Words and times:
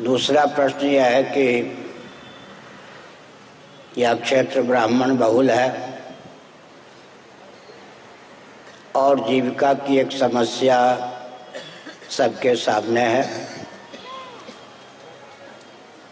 दूसरा 0.00 0.44
प्रश्न 0.46 0.86
यह 0.86 1.04
है 1.04 1.22
कि 1.24 2.02
यह 3.98 4.14
क्षेत्र 4.14 4.62
ब्राह्मण 4.62 5.16
बहुल 5.16 5.50
है 5.50 6.00
और 8.96 9.20
जीविका 9.28 9.72
की 9.74 9.98
एक 9.98 10.12
समस्या 10.12 10.78
सबके 12.10 12.54
सामने 12.54 13.00
है। 13.00 13.48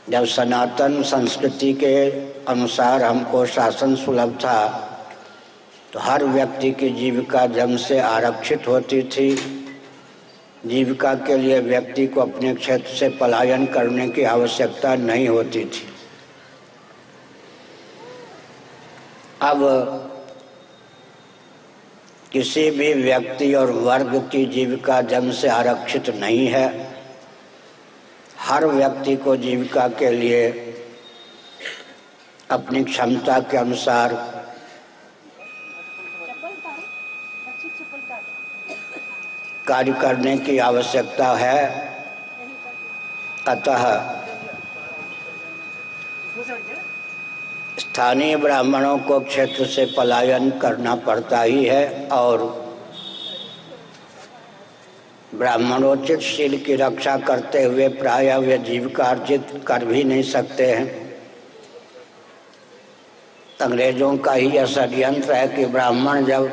जब 0.09 0.25
सनातन 0.25 1.03
संस्कृति 1.03 1.73
के 1.73 2.11
अनुसार 2.45 3.03
हमको 3.03 3.47
शासन 3.47 3.95
सुलभ 3.97 4.39
था 4.39 4.69
तो 5.93 5.99
हर 5.99 6.25
व्यक्ति 6.25 6.71
की 6.71 6.91
जीविका 6.91 7.47
जन्म 7.47 7.77
से 7.77 7.99
आरक्षित 8.01 8.69
होती 8.69 9.03
थी। 9.03 9.62
जीविका 10.67 11.15
के 11.15 11.37
लिए 11.37 11.61
व्यक्ति 11.61 12.07
को 12.07 12.21
अपने 12.21 12.55
क्षेत्र 12.55 12.95
से 12.95 13.09
पलायन 13.09 13.67
करने 13.67 14.09
की 14.09 14.23
आवश्यकता 14.23 14.95
नहीं 14.95 15.29
होती 15.29 15.65
थी। 15.65 15.87
अब 19.43 19.59
किसी 22.33 22.71
भी 22.71 22.93
व्यक्ति 22.93 23.55
और 23.55 23.71
वर्ग 23.71 24.29
की 24.33 24.45
जीविका 24.47 25.01
जन्म 25.01 25.31
से 25.31 25.49
आरक्षित 25.49 26.11
नहीं 26.11 26.47
है। 26.47 26.93
हर 28.39 28.67
व्यक्ति 28.67 29.17
को 29.17 29.37
जीविका 29.37 29.89
के 29.89 30.11
लिए 30.11 30.49
अपनी 32.51 32.85
क्षमता 32.85 33.39
के 33.41 33.57
अनुसार 33.57 34.42
कार्य 39.69 39.93
करने 39.93 40.37
की 40.39 40.59
आवश्यकता 40.59 41.27
है। 41.37 41.91
अतः 43.49 43.85
स्थानीय 47.79 48.37
ब्राह्मणों 48.37 48.99
को 48.99 49.21
क्षेत्र 49.21 49.67
से 49.67 49.85
पलायन 49.97 50.51
करना 50.59 50.95
पड़ता 50.97 51.43
ही 51.43 51.65
है 51.65 52.09
और 52.09 52.45
ब्राह्मणोचित 55.35 56.21
शील 56.21 56.57
की 56.59 56.75
रक्षा 56.77 57.17
करते 57.19 57.63
हुए 57.63 57.89
प्राय 57.89 58.37
वे 58.39 58.59
जीविका 58.59 59.05
अर्जित 59.05 59.63
कर 59.67 59.85
भी 59.85 60.05
नहीं 60.05 60.23
सकते 60.23 60.67
हैं। 60.67 60.87
अंग्रेज़ों 63.61 64.17
का 64.19 64.33
ही 64.33 64.49
यह 64.49 64.67
षडयंत्र 64.67 65.33
है 65.33 65.49
कि 65.49 65.65
ब्राह्मण 65.67 66.25
जब 66.25 66.51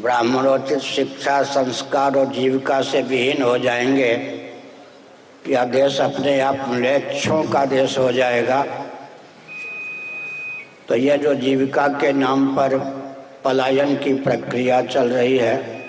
ब्राह्मणोचित 0.00 0.78
शिक्षा, 0.78 1.42
संस्कार 1.42 2.16
और 2.16 2.26
जीविका 2.26 2.82
से 2.82 3.02
विहीन 3.02 3.42
हो 3.42 3.58
जाएँगे। 3.58 4.42
यह 5.48 5.64
देश 5.64 6.00
अपने 6.00 6.40
आप 6.40 6.64
म्लेच्छों 6.68 7.42
का 7.44 7.64
देश 7.64 7.98
हो 7.98 8.12
जाएगा। 8.12 8.66
तो 10.88 10.94
यह 10.94 11.16
जो 11.16 11.34
जीविका 11.34 11.88
के 11.88 12.12
नाम 12.12 12.56
पर 12.56 12.78
पलायन 13.44 13.96
की 13.96 14.14
प्रक्रिया 14.14 14.82
चल 14.82 15.08
रही 15.08 15.38
है, 15.38 15.84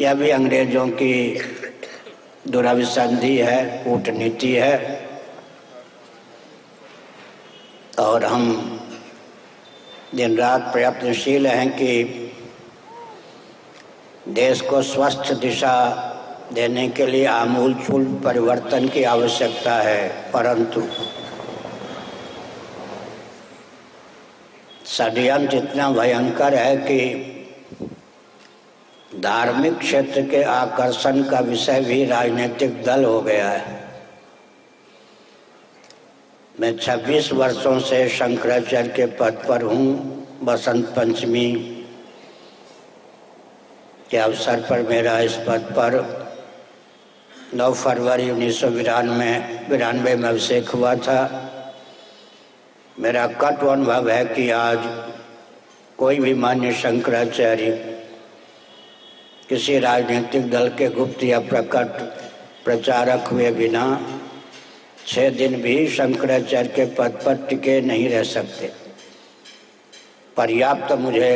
यह 0.00 0.14
भी 0.14 0.30
अंग्रेज़ों 0.30 0.88
की 0.88 1.40
दुराभिसंधि 2.48 3.36
है, 3.36 3.84
कूटनीति 3.84 4.52
है। 4.52 5.08
और 7.98 8.24
हम 8.24 8.70
दिन 10.14 10.36
रात 10.36 10.60
प्रयत्नशील 10.60 11.46
हैं 11.46 11.70
कि 11.70 12.20
देश 14.28 14.60
को 14.60 14.80
स्वस्थ 14.82 15.32
दिशा 15.32 15.76
देने 16.52 16.88
के 16.88 17.06
लिए 17.06 17.24
आमूल 17.26 17.74
चूल 17.74 18.04
परिवर्तन 18.24 18.88
की 18.88 19.02
आवश्यकता 19.04 19.74
है, 19.74 20.08
परंतु 20.32 20.82
षड्यंत्र 24.86 25.56
इतना 25.56 25.90
भयंकर 25.90 26.54
है 26.54 26.76
कि 26.76 27.30
धार्मिक 29.20 29.78
क्षेत्र 29.78 30.22
के 30.22 30.42
आकर्षण 30.42 31.22
का 31.22 31.40
विषय 31.40 31.80
भी 31.80 32.04
राजनीतिक 32.04 32.82
दल 32.82 33.04
हो 33.04 33.20
गया 33.20 33.50
है। 33.50 33.82
मैं 36.60 36.76
26 36.78 37.32
वर्षों 37.32 37.78
से 37.80 38.08
शंकराचार्य 38.08 38.88
के 38.88 39.06
पद 39.06 39.44
पर 39.48 39.62
हूँ, 39.62 39.86
बसंत 40.42 40.86
पंचमी 40.86 41.73
के 44.14 44.18
अवसर 44.18 44.60
पर 44.70 44.82
मेरा 44.82 45.18
इस 45.20 45.34
पद 45.46 45.62
पर 45.76 45.94
9 47.54 47.72
फरवरी 47.74 48.30
उन्नीस 48.30 48.60
सौ 48.60 48.68
बिरानवे 48.68 49.30
बिरानवे 49.68 50.14
में 50.16 50.28
अभिषेक 50.28 50.68
हुआ 50.68 50.94
था। 50.96 51.20
मेरा 53.00 53.26
कट 53.42 53.64
अनुभव 53.68 54.10
है 54.10 54.24
कि 54.24 54.50
आज 54.50 54.78
कोई 55.98 56.20
भी 56.20 56.34
मान्य 56.34 56.72
शंकराचार्य 56.72 57.70
किसी 59.48 59.78
राजनीतिक 59.78 60.50
दल 60.50 60.68
के 60.68 60.88
गुप्त 60.88 61.24
या 61.24 61.40
प्रकट 61.40 62.00
प्रचारक 62.64 63.28
हुए 63.28 63.50
बिना 63.50 63.84
छः 65.06 65.30
दिन 65.30 65.60
भी 65.62 65.76
शंकराचार्य 65.88 66.68
के 66.68 66.86
पद 66.94 67.18
पर 67.26 67.46
टिके 67.48 67.80
नहीं 67.80 68.08
रह 68.08 68.22
सकते। 68.22 68.70
पर्याप्त 70.36 70.92
मुझे 70.92 71.32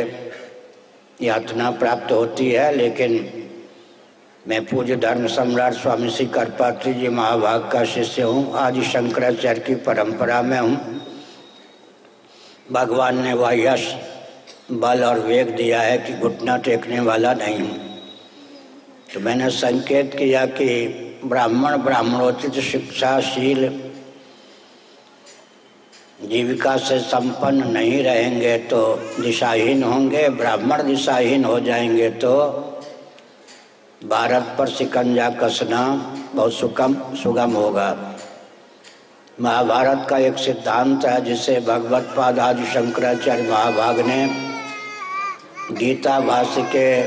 यातना 1.22 1.70
प्राप्त 1.70 2.12
होती 2.12 2.50
है, 2.50 2.76
लेकिन 2.76 3.44
मैं 4.48 4.64
पूज्य 4.66 4.96
धर्म 4.96 5.26
सम्राट 5.26 5.72
स्वामी 5.72 6.10
श्री 6.10 6.26
करपात्री 6.26 6.94
जी 6.94 7.08
महाभाग 7.08 7.68
का 7.72 7.84
शिष्य 7.84 8.22
हूँ। 8.22 8.52
आज 8.54 8.82
शंकराचार्य 8.82 9.60
की 9.60 9.74
परंपरा 9.74 10.42
में 10.42 10.58
हूँ। 10.58 11.00
भगवान 12.72 13.22
ने 13.22 13.32
वह 13.32 13.52
यश, 13.52 13.96
बल 14.70 15.04
और 15.04 15.18
वेग 15.18 15.56
दिया 15.56 15.80
है 15.80 15.98
कि 15.98 16.12
घुटना 16.12 16.56
टेकने 16.56 17.00
वाला 17.00 17.34
नहीं 17.34 17.58
हूँ। 17.58 17.76
तो 19.14 19.20
मैंने 19.20 19.50
संकेत 19.50 20.14
किया 20.14 20.46
कि 20.46 20.68
ब्राह्मण 21.24 21.76
ब्राह्मणोचित 21.76 22.52
शिक्षाशील 22.52 23.87
जीविका 26.28 26.76
से 26.76 26.98
संपन्न 27.00 27.68
नहीं 27.68 28.02
रहेंगे 28.04 28.56
तो 28.58 28.80
दिशाहीन 29.20 29.82
होंगे, 29.82 30.28
ब्राह्मण 30.28 30.82
दिशाहीन 30.82 31.44
हो 31.44 31.58
जाएँगे 31.60 32.10
तो 32.10 32.34
भारत 34.04 34.54
पर 34.58 34.68
शिकंजा 34.68 35.28
कसना 35.30 35.80
बहुत 36.34 36.52
सुकम, 36.52 36.94
सुगम 37.14 37.52
होगा। 37.52 37.88
महाभारत 39.40 40.06
का 40.10 40.18
एक 40.18 40.38
सिद्धांत 40.38 41.04
है 41.04 41.24
जिसे 41.24 41.58
भगवत 41.60 42.12
पाद 42.16 42.38
आदि 42.38 42.66
शंकराचार्य 42.66 43.50
महाभाग 43.50 44.00
ने 44.00 44.26
गीता 45.72 46.20
भाष्य 46.20 46.62
के 46.76 47.02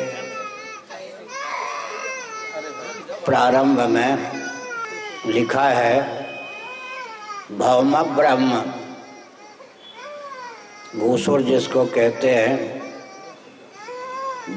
प्रारंभ 3.26 3.80
में 3.90 4.32
लिखा 5.28 5.68
है, 5.70 6.28
भौम 7.52 8.02
ब्रह्म। 8.16 8.64
भूसुर 10.96 11.42
जिसको 11.42 11.86
कहते 11.86 12.30
हैं 12.30 12.82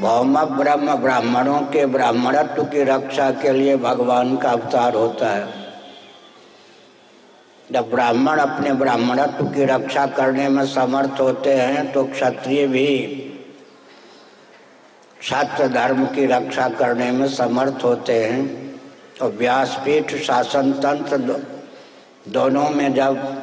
भौम 0.01 0.39
ब्रह्म 0.47 0.95
ब्राह्मणों 0.95 1.61
के 1.73 1.85
ब्राह्मणत्व 1.87 2.63
की 2.65 2.83
रक्षा 2.85 3.31
के 3.33 3.53
लिए 3.53 3.77
भगवान 3.77 4.37
का 4.37 4.51
अवतार 4.51 4.95
होता 4.95 5.29
है। 5.31 5.63
जब 7.73 7.91
ब्राह्मण 7.91 8.39
अपने 8.39 8.73
ब्राह्मणत्व 8.73 9.45
की 9.47 9.65
रक्षा 9.65 10.07
करने 10.07 10.49
में 10.49 10.65
समर्थ 10.67 11.21
होते 11.21 11.53
हैं 11.53 11.93
तो 11.93 12.05
क्षत्रिय 12.05 12.67
भी 12.67 12.91
छात्र 15.23 15.69
धर्म 15.69 16.05
की 16.07 16.27
रक्षा 16.27 16.69
करने 16.69 17.11
में 17.11 17.29
समर्थ 17.29 17.85
होते 17.85 18.23
हैं। 18.25 18.43
और 19.23 19.31
व्यासपीठ 19.31 20.15
शासन 20.17 20.73
तंत्र 20.83 21.17
दोनों 22.29 22.69
में 22.71 22.95
जब 22.95 23.34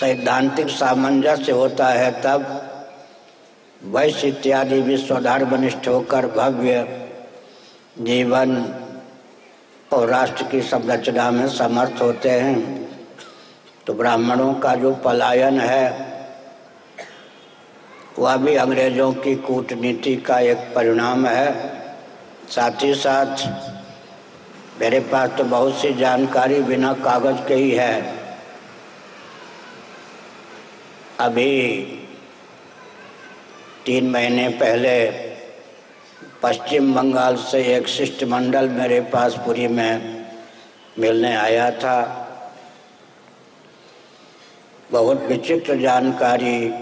सैद्धांतिक 0.00 0.68
सामंजस्य 0.68 1.52
होता 1.52 1.86
है 1.86 2.10
तब 2.22 2.44
वैश्य 3.84 4.28
इत्यादि 4.28 4.80
विश्वधर्मनिष्ठ 4.80 5.88
होकर 5.88 6.26
भव्य 6.26 6.84
जीवन 7.98 8.56
और 9.92 10.08
राष्ट्र 10.08 10.44
की 10.44 10.60
संरचना 10.62 11.30
में 11.30 11.48
समर्थ 11.48 12.00
होते 12.02 12.30
हैं। 12.30 12.88
तो 13.86 13.94
ब्राह्मणों 13.94 14.52
का 14.54 14.74
जो 14.74 14.92
पलायन 14.94 15.60
है, 15.60 16.08
वह 18.18 18.36
भी 18.36 18.54
अंग्रेज़ों 18.54 19.12
की 19.12 19.34
कूटनीति 19.34 20.16
का 20.16 20.38
एक 20.38 20.72
परिणाम 20.74 21.26
है। 21.26 21.52
साथ 22.50 22.82
ही 22.82 22.94
साथ 22.94 23.46
मेरे 24.80 25.00
पास 25.00 25.30
तो 25.38 25.44
बहुत 25.44 25.74
सी 25.74 25.92
जानकारी 25.94 26.60
बिना 26.62 26.92
कागज़ 26.92 27.46
के 27.48 27.54
ही 27.54 27.70
है। 27.70 28.19
अभी 31.20 31.82
तीन 33.86 34.10
महीने 34.10 34.48
पहले 34.48 35.10
पश्चिम 36.42 36.94
बंगाल 36.94 37.36
से 37.36 37.76
एक 37.76 37.88
शिष्टमंडल 37.88 38.68
मेरे 38.68 39.00
पास 39.00 39.34
पुरी 39.34 39.68
में 39.68 40.26
मिलने 40.98 41.34
आया 41.36 41.70
था। 41.70 41.96
बहुत 44.90 45.22
विचित्र 45.22 45.76
जानकारी 45.76 46.72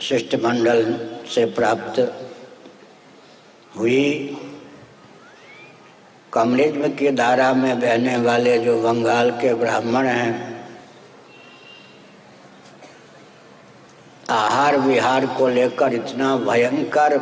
शिष्टमंडल 0.00 1.08
से 1.34 1.44
प्राप्त 1.44 2.00
हुई। 3.76 4.36
कम्युनिज्म 6.32 6.88
की 6.88 7.10
धारा 7.10 7.52
में 7.54 7.80
बहने 7.80 8.16
वाले 8.16 8.58
जो 8.58 8.82
बंगाल 8.82 9.30
के 9.30 9.54
ब्राह्मण 9.54 10.06
हैं 10.06 10.49
आहार 14.30 14.76
विहार 14.78 15.26
को 15.26 15.48
लेकर 15.48 15.94
इतना 15.94 16.36
भयंकर 16.36 17.16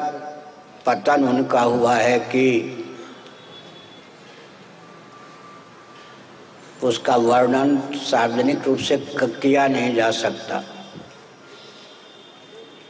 पतन 0.87 1.25
उनका 1.29 1.61
हुआ 1.61 1.95
है 1.95 2.19
कि 2.19 2.49
उसका 6.83 7.17
वर्णन 7.17 7.77
सार्वजनिक 7.93 8.67
रूप 8.67 8.79
से 8.79 8.97
किया 9.43 9.67
नहीं 9.69 9.95
जा 9.95 10.11
सकता। 10.11 10.63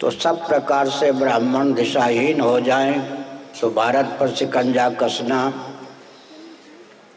तो 0.00 0.10
सब 0.10 0.46
प्रकार 0.48 0.88
से 0.88 1.12
ब्राह्मण 1.12 1.72
दिशाहीन 1.74 2.40
हो 2.40 2.58
जाएँ 2.60 2.98
तो 3.60 3.70
भारत 3.70 4.16
पर 4.20 4.34
शिकंजा 4.34 4.88
कसना 4.90 5.40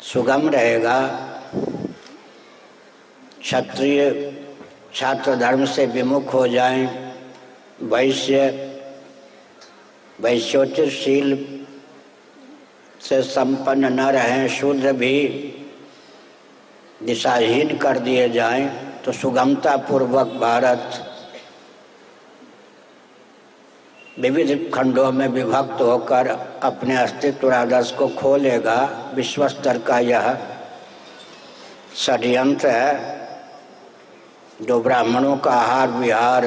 सुगम 0.04 0.50
रहेगा। 0.50 1.00
क्षत्रिय 3.42 4.09
छात्र 4.95 5.35
धर्म 5.35 5.65
से 5.65 5.85
विमुख 5.85 6.33
हो 6.33 6.47
जाएँ, 6.47 6.88
वैश्य 7.81 8.67
वैश्योचिशील 10.19 11.35
से 13.01 13.21
संपन्न 13.21 13.93
न 13.93 14.09
रहें, 14.09 14.47
शूद्र 14.47 14.93
भी 14.93 15.17
दिशाहीन 17.03 17.77
कर 17.77 17.99
दिए 17.99 18.27
जाएँ 18.29 18.69
तो 19.05 19.11
सुगमता 19.11 19.75
पूर्वक 19.77 20.27
भारत 20.41 21.07
विविध 24.19 24.71
खंडों 24.73 25.11
में 25.11 25.27
विभक्त 25.27 25.81
होकर 25.81 26.27
अपने 26.63 26.95
अस्तित्व 26.97 27.51
आदर्श 27.53 27.91
को 27.91 28.07
खो 28.07 28.35
लेगा 28.37 28.77
विश्व 29.15 29.47
स्तर 29.47 29.77
का 29.77 29.99
यह 29.99 30.37
षड्यंत्र 31.95 32.69
है। 32.69 33.20
जो 34.61 34.79
ब्राह्मणों 34.79 35.37
का 35.37 35.51
आहार 35.51 35.89
विहार, 35.89 36.45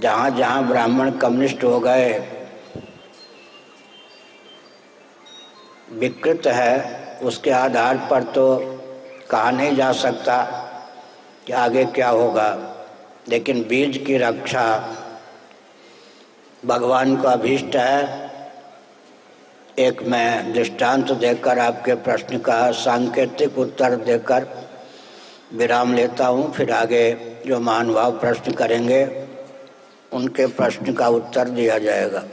जहाँ 0.00 0.30
जहाँ 0.30 0.66
ब्राह्मण 0.68 1.10
कम्युनिस्ट 1.10 1.64
हो 1.64 1.78
गए, 1.80 2.12
विकृत 5.92 6.46
है 6.46 7.18
उसके 7.22 7.50
आधार 7.50 7.96
पर 8.10 8.22
तो 8.22 8.58
कहा 9.30 9.50
नहीं 9.50 9.76
जा 9.76 9.92
सकता 9.92 10.42
कि 11.46 11.52
आगे 11.52 11.84
क्या 11.84 12.08
होगा। 12.08 12.48
लेकिन 13.28 13.62
बीज 13.62 13.98
की 14.06 14.16
रक्षा 14.18 14.64
भगवान 16.66 17.16
का 17.16 17.30
अभीष्ट 17.30 17.76
है। 17.76 18.30
एक 19.78 20.02
मैं 20.02 20.52
दृष्टांत 20.52 21.12
देकर 21.12 21.58
आपके 21.58 21.94
प्रश्न 21.94 22.38
का 22.38 22.70
सांकेतिक 22.70 23.58
उत्तर 23.58 23.96
देकर 23.96 24.44
विराम 25.52 25.94
लेता 25.94 26.26
हूँ, 26.26 26.52
फिर 26.52 26.70
आगे 26.72 27.12
जो 27.46 27.60
महानुभाव 27.60 28.18
प्रश्न 28.20 28.52
करेंगे, 28.52 29.26
उनके 30.12 30.46
प्रश्न 30.46 30.92
का 30.92 31.08
उत्तर 31.08 31.48
दिया 31.48 31.78
जाएगा। 31.78 32.24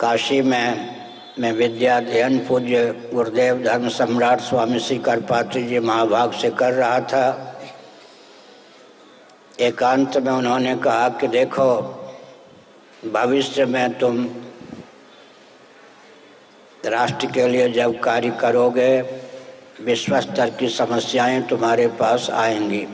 काशी 0.00 0.42
में, 0.42 0.96
मैं 1.38 1.52
विद्या 1.52 1.96
अध्ययन 1.96 2.38
पूज्य 2.38 3.10
गुरुदेव 3.14 3.62
धर्म 3.62 3.88
सम्राट 3.88 4.40
स्वामी 4.40 4.80
श्री 4.80 4.98
करपात्री 4.98 5.62
जी 5.64 5.78
महाभाग 5.78 6.32
से 6.32 6.50
कर 6.50 6.72
रहा 6.72 7.00
था। 7.00 7.56
एकांत 9.60 10.16
में 10.16 10.32
उन्होंने 10.32 10.76
कहा 10.76 11.08
कि 11.08 11.28
देखो, 11.28 11.80
भविष्य 13.12 13.64
में 13.64 13.98
तुम 13.98 14.28
राष्ट्र 16.86 17.26
के 17.26 17.48
लिए 17.48 17.68
जब 17.68 18.00
कार्य 18.00 18.30
करोगे 18.30 19.23
विश्व 19.84 20.20
स्तर 20.20 20.50
की 20.50 20.68
समस्याएँ 20.68 21.42
तुम्हारे 21.42 21.86
पास 21.86 22.30
आएँगी। 22.30 22.86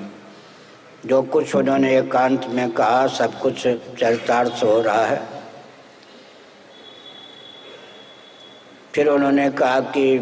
जो 1.07 1.23
कुछ 1.23 1.55
उन्होंने 1.55 1.99
एकांत 1.99 2.47
में 2.47 2.71
कहा, 2.71 3.07
सब 3.07 3.41
कुछ 3.41 3.63
चरितार्थ 4.01 4.65
हो 4.65 4.81
रहा 4.81 5.07
है। 5.07 5.23
फिर 8.95 9.09
उन्होंने 9.09 9.51
कहा 9.51 9.81
कि 9.81 10.19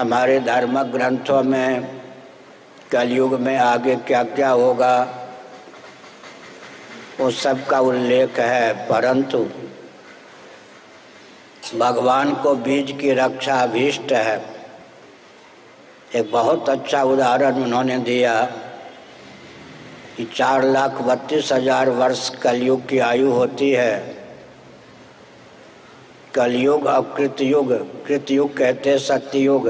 हमारे 0.00 0.40
धार्मिक 0.40 0.92
ग्रंथों 0.92 1.42
में 1.42 2.00
कलयुग 2.90 3.40
में 3.40 3.56
आगे 3.56 3.96
क्या 3.96 4.22
क्या 4.22 4.50
होगा 4.50 5.18
उस 7.20 7.42
सब 7.42 7.66
का 7.66 7.80
उल्लेख 7.80 8.38
है। 8.38 8.88
परंतु 8.88 9.46
भगवान 11.78 12.34
को 12.34 12.54
बीज 12.54 12.98
की 13.00 13.12
रक्षा 13.12 13.54
अभीष्ट 13.54 14.12
है। 14.12 14.61
एक 16.14 16.30
बहुत 16.32 16.68
अच्छा 16.68 17.02
उदाहरण 17.02 17.62
उन्होंने 17.62 17.96
दिया 17.98 18.34
कि 20.16 20.24
चार 20.34 20.64
लाख 20.64 21.00
बत्तीस 21.02 21.52
हज़ार 21.52 21.90
वर्ष 21.90 22.28
कलयुग 22.42 22.86
की 22.88 22.98
आयु 22.98 23.30
होती 23.30 23.70
है। 23.70 23.94
कलयुग 26.34 26.86
और 26.86 27.02
कृतयुग 27.16 27.72
कृतयुग 28.06 28.56
कहते 28.56 28.98
सत्ययुग 28.98 29.68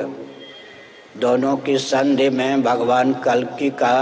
दोनों 1.21 1.57
की 1.57 1.79
संधि 1.79 2.29
में 2.31 2.63
भगवान 2.63 3.13
कल्कि 3.23 3.71
का 3.79 3.95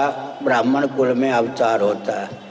ब्राह्मण 0.42 0.87
कुल 0.87 1.12
में 1.14 1.31
अवतार 1.31 1.81
होता 1.81 2.20
है। 2.20 2.50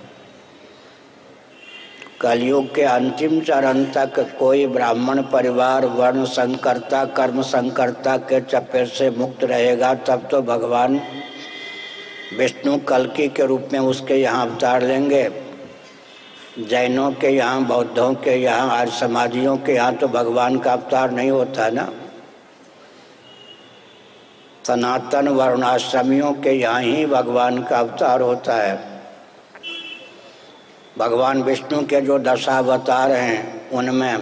कलयुग 2.21 2.74
के 2.75 2.81
अंतिम 2.83 3.39
चरण 3.42 3.83
तक 3.86 4.19
कोई 4.39 4.66
ब्राह्मण 4.68 5.21
परिवार, 5.24 5.86
वर्ण 5.86 6.25
संकरता, 6.25 7.04
कर्म 7.06 7.42
संकरता 7.42 8.16
के 8.18 8.42
चपेट 8.42 8.88
से 8.88 9.10
मुक्त 9.10 9.44
रहेगा, 9.44 9.94
तब 9.94 10.27
तो 10.31 10.42
भगवान 10.42 11.00
विष्णु 12.38 12.77
कलकी 12.80 13.27
के 13.27 13.45
रूप 13.45 13.69
में 13.74 13.80
उसके 13.80 14.16
यहाँ 14.16 14.45
अवतार 14.48 14.83
लेंगे। 14.83 15.30
जैनों 16.60 17.12
के 17.12 17.27
यहाँ, 17.27 17.63
बौद्धों 17.63 18.13
के 18.16 18.36
यहाँ, 18.36 18.69
आर्य 18.69 18.92
समाधियों 18.92 19.57
के 19.57 19.74
यहाँ 19.74 19.95
तो 19.95 20.07
भगवान 20.07 20.60
का 20.60 20.74
अवतार 20.74 21.12
नहीं 21.12 21.31
होता 21.31 21.69
ना। 21.69 21.89
सनातन 24.67 25.27
वर्णाश्रमियों 25.27 26.34
के 26.34 26.51
यहाँ 26.51 26.82
ही 26.82 27.05
भगवान 27.05 27.63
का 27.63 27.79
अवतार 27.79 28.22
होता 28.22 28.55
है। 28.55 28.88
भगवान 30.98 31.41
विष्णु 31.43 31.81
के 31.86 32.01
जो 32.01 32.17
दशावतार 32.19 33.12
हैं, 33.12 33.69
उनमें 33.69 34.17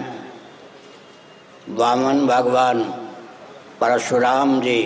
वामन 1.70 2.26
भगवान, 2.28 2.84
परशुराम 3.82 4.60
जी 4.62 4.82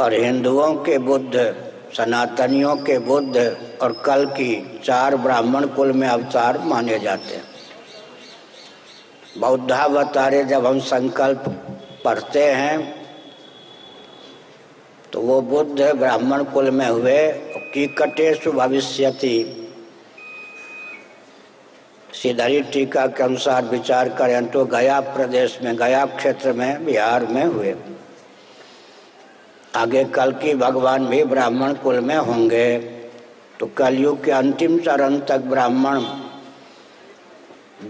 और 0.00 0.14
हिंदुओं 0.14 0.74
के 0.74 0.98
बुद्ध, 0.98 1.54
सनातनियों 1.96 2.76
के 2.76 2.98
बुद्ध 2.98 3.36
और 3.82 3.92
कल 4.04 4.24
की 4.26 4.80
चार 4.84 5.16
ब्राह्मण 5.16 5.66
कुल 5.66 5.92
में 5.92 6.08
अवतार 6.08 6.58
माने 6.58 6.98
जाते 6.98 7.34
हैं। 7.34 7.44
बौद्धावतारे 9.38 10.44
जब 10.44 10.66
हम 10.66 10.78
संकल्प 10.80 11.44
पढ़ते 12.04 12.44
हैं 12.44 12.78
तो 15.12 15.20
वो 15.20 15.40
बुद्ध 15.42 15.92
ब्राह्मण 15.92 16.44
कुल 16.44 16.70
में 16.70 16.88
हुए 16.88 17.18
कि 17.74 17.86
कटेशु 17.98 18.52
भविष्यति। 18.52 19.58
सीधरी 22.12 22.60
टीका 22.62 23.06
के 23.06 23.22
अनुसार 23.22 23.64
विचार 23.64 24.08
करें 24.08 24.46
तो 24.46 24.64
गया 24.64 25.00
प्रदेश 25.00 25.58
में, 25.62 25.76
गया 25.76 26.04
क्षेत्र 26.06 26.52
में, 26.52 26.84
बिहार 26.84 27.26
में 27.26 27.44
हुए। 27.44 27.74
आगे 29.74 30.04
कल 30.04 30.32
की 30.32 30.54
भगवान 30.54 31.06
भी 31.06 31.22
ब्राह्मण 31.24 31.72
कुल 31.74 32.00
में 32.00 32.16
होंगे। 32.16 32.78
तो 33.60 33.66
कलयुग 33.66 34.24
के 34.24 34.30
अंतिम 34.30 34.78
चरण 34.78 35.18
तक 35.18 35.38
ब्राह्मण 35.38 36.00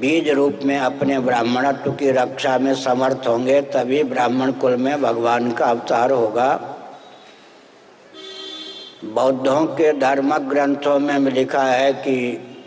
बीज 0.00 0.28
रूप 0.28 0.58
में 0.64 0.78
अपने 0.78 1.18
ब्राह्मणत्व 1.18 1.92
की 1.92 2.10
रक्षा 2.10 2.58
में 2.58 2.74
समर्थ 2.74 3.26
होंगे, 3.28 3.60
तभी 3.62 4.02
ब्राह्मण 4.04 4.52
कुल 4.52 4.76
में 4.76 5.02
भगवान 5.02 5.50
का 5.52 5.66
अवतार 5.66 6.10
होगा। 6.10 6.71
बौद्धों 9.04 9.66
के 9.66 9.92
धर्म 9.92 10.36
ग्रंथों 10.38 10.98
में 10.98 11.18
लिखा 11.18 11.62
है 11.62 11.92
कि 11.92 12.14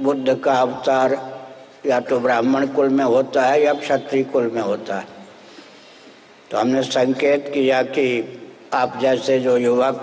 बुद्ध 0.01 0.36
का 0.36 0.54
अवतार 0.54 1.13
या 1.86 2.00
तो 2.00 2.20
ब्राह्मण 2.20 2.68
कुल 2.68 2.89
में 2.89 3.06
होता 3.06 3.46
है 3.46 3.62
या 3.63 3.74
क्षत्रिय 3.74 4.24
कुल 4.24 4.51
में 4.51 4.62
होता 4.62 4.98
है। 5.00 5.08
तो 6.51 6.58
हमने 6.58 6.84
संकेत 6.84 7.51
किया 7.54 7.82
कि 7.84 8.08
आप 8.74 8.98
जैसे 9.01 9.39
जो 9.39 9.58
युवक 9.58 10.01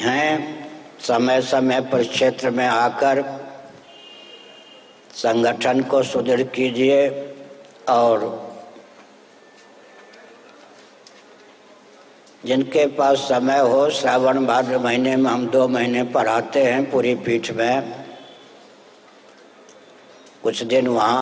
हैं 0.00 0.68
समय 1.00 1.40
समय 1.42 1.80
पर 1.80 2.04
क्षेत्र 2.04 2.50
में 2.50 2.66
आकर 2.66 3.22
संगठन 5.14 5.80
को 5.82 6.02
सुदृढ़ 6.02 6.42
कीजिए 6.42 7.08
और 7.88 8.51
जिनके 12.44 12.86
पास 12.86 13.18
समय 13.18 13.58
हो, 13.58 13.88
श्रावण 13.90 14.46
भाद्र 14.46 14.78
महीने 14.78 15.16
में 15.16 15.30
हम 15.30 15.46
दो 15.46 15.66
महीने 15.68 16.02
पढ़ाते 16.04 16.62
हैं 16.64 16.90
पूरी 16.90 17.14
पीठ 17.14 17.50
में। 17.50 18.04
कुछ 20.42 20.62
दिन 20.62 20.86
वहाँ 20.86 21.20